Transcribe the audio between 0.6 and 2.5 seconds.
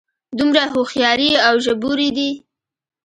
هوښیارې او ژبورې دي.